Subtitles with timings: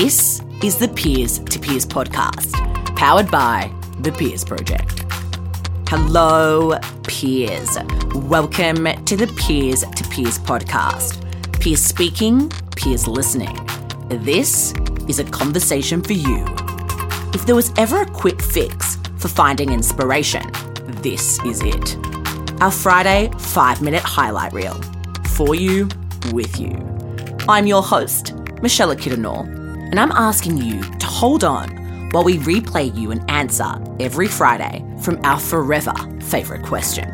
[0.00, 2.52] This is the Peers to Peers podcast,
[2.94, 5.04] powered by the Peers Project.
[5.88, 7.76] Hello, peers.
[8.14, 11.20] Welcome to the Peers to Peers podcast.
[11.60, 13.58] Peers speaking, peers listening.
[14.08, 14.72] This
[15.08, 16.44] is a conversation for you.
[17.34, 20.44] If there was ever a quick fix for finding inspiration,
[21.02, 21.96] this is it.
[22.62, 24.80] Our Friday five minute highlight reel.
[25.30, 25.88] For you,
[26.32, 26.78] with you.
[27.48, 29.57] I'm your host, Michelle Kiddenor,
[29.90, 34.84] and I'm asking you to hold on while we replay you an answer every Friday
[35.02, 37.08] from our forever favourite question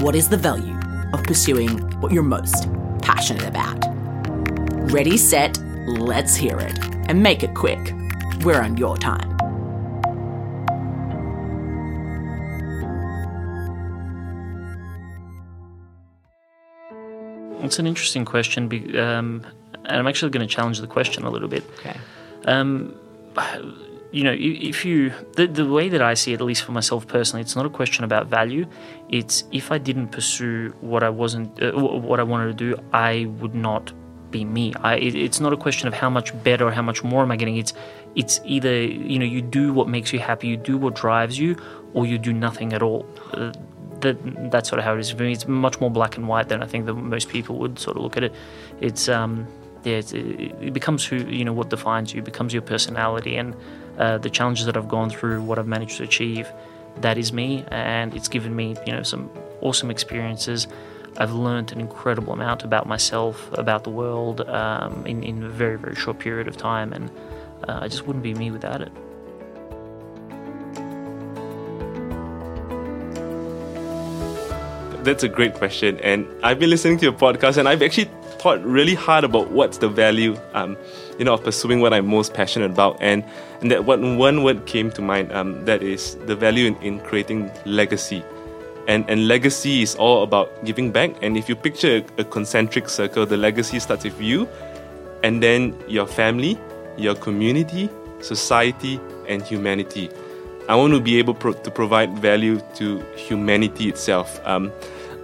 [0.00, 0.78] What is the value
[1.12, 2.68] of pursuing what you're most
[3.02, 3.78] passionate about?
[4.90, 6.78] Ready, set, let's hear it.
[7.08, 7.94] And make it quick.
[8.44, 9.36] We're on your time.
[17.62, 19.44] It's an interesting question, um,
[19.86, 21.64] and I'm actually going to challenge the question a little bit.
[21.78, 21.96] Okay.
[22.44, 22.98] Um,
[24.12, 27.06] you know, if you the, the way that I see it, at least for myself
[27.06, 28.66] personally, it's not a question about value.
[29.08, 33.26] It's if I didn't pursue what I wasn't, uh, what I wanted to do, I
[33.40, 33.92] would not
[34.30, 34.74] be me.
[34.82, 37.30] I, it, it's not a question of how much better or how much more am
[37.30, 37.56] I getting.
[37.56, 37.72] It's
[38.14, 41.56] it's either you know you do what makes you happy, you do what drives you,
[41.94, 43.06] or you do nothing at all.
[43.32, 43.52] Uh,
[44.00, 45.32] that that's sort of how it is for me.
[45.32, 48.02] It's much more black and white than I think that most people would sort of
[48.02, 48.34] look at it.
[48.80, 49.46] It's um
[49.86, 53.54] yeah, it becomes who you know what defines you, becomes your personality, and
[53.98, 56.48] uh, the challenges that I've gone through, what I've managed to achieve,
[57.02, 60.66] that is me, and it's given me you know some awesome experiences.
[61.18, 65.78] I've learned an incredible amount about myself, about the world, um, in in a very
[65.78, 67.08] very short period of time, and
[67.68, 68.92] uh, I just wouldn't be me without it.
[75.06, 75.98] That's a great question.
[76.00, 79.78] And I've been listening to your podcast and I've actually thought really hard about what's
[79.78, 80.76] the value, um,
[81.18, 82.98] you know, of pursuing what I'm most passionate about.
[83.00, 83.24] And,
[83.60, 87.00] and that one, one word came to mind, um, that is the value in, in
[87.00, 88.22] creating legacy.
[88.88, 91.14] And, and legacy is all about giving back.
[91.22, 94.48] And if you picture a, a concentric circle, the legacy starts with you,
[95.22, 96.58] and then your family,
[96.96, 97.88] your community,
[98.20, 100.10] society, and humanity.
[100.68, 104.40] I want to be able pro- to provide value to humanity itself.
[104.44, 104.72] Um,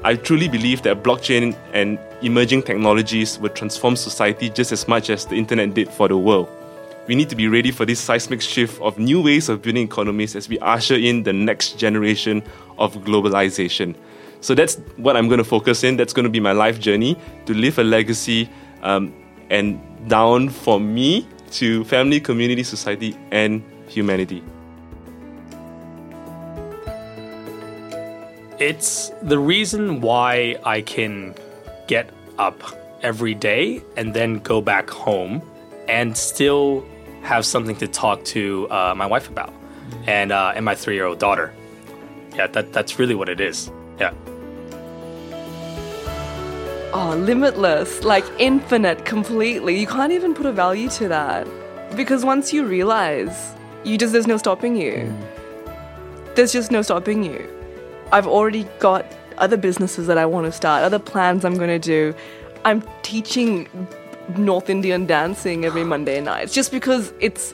[0.04, 5.26] I truly believe that blockchain and emerging technologies will transform society just as much as
[5.26, 6.48] the internet did for the world.
[7.08, 10.36] We need to be ready for this seismic shift of new ways of building economies
[10.36, 12.42] as we usher in the next generation
[12.78, 13.96] of globalization.
[14.40, 15.96] So that's what I'm going to focus in.
[15.96, 17.16] That's going to be my life journey
[17.46, 18.48] to leave a legacy
[18.82, 19.12] um,
[19.50, 24.42] and down for me to family, community, society, and humanity.
[28.62, 31.34] It's the reason why I can
[31.88, 32.08] get
[32.38, 32.62] up
[33.02, 35.42] every day and then go back home
[35.88, 36.86] and still
[37.22, 39.52] have something to talk to uh, my wife about
[40.06, 41.52] and uh, and my three year old daughter.
[42.36, 43.68] Yeah, that that's really what it is.
[43.98, 44.14] Yeah.
[46.94, 49.76] Oh, limitless, like infinite, completely.
[49.76, 51.48] You can't even put a value to that
[51.96, 55.12] because once you realize, you just there's no stopping you.
[56.36, 57.61] There's just no stopping you.
[58.12, 59.06] I've already got
[59.38, 62.14] other businesses that I want to start, other plans I'm going to do.
[62.64, 63.68] I'm teaching
[64.36, 67.52] North Indian dancing every Monday night just because it's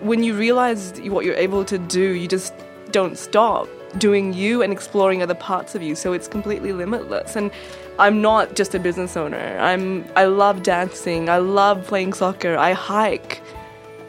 [0.00, 2.54] when you realize what you're able to do, you just
[2.90, 3.68] don't stop
[3.98, 5.94] doing you and exploring other parts of you.
[5.94, 7.36] So it's completely limitless.
[7.36, 7.50] And
[7.98, 9.58] I'm not just a business owner.
[9.60, 11.28] I'm I love dancing.
[11.28, 12.56] I love playing soccer.
[12.56, 13.42] I hike.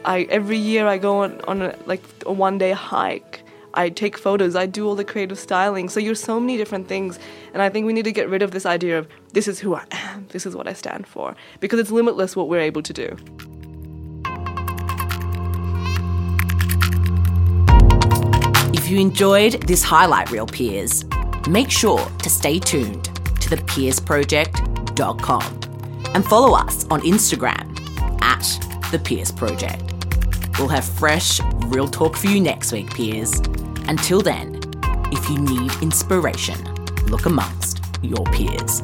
[0.04, 3.41] I every year I go on, on a, like a one day hike.
[3.74, 5.88] I take photos, I do all the creative styling.
[5.88, 7.18] So you're so many different things.
[7.52, 9.74] And I think we need to get rid of this idea of this is who
[9.74, 12.92] I am, this is what I stand for, because it's limitless what we're able to
[12.92, 13.16] do.
[18.74, 21.04] If you enjoyed this highlight reel, peers,
[21.48, 23.04] make sure to stay tuned
[23.40, 25.60] to the thepeersproject.com
[26.14, 28.42] and follow us on Instagram at
[28.90, 29.91] the.
[30.58, 33.40] We'll have fresh, real talk for you next week, peers.
[33.88, 34.60] Until then,
[35.10, 36.62] if you need inspiration,
[37.06, 38.82] look amongst your peers.